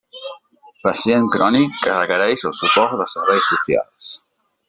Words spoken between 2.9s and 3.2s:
de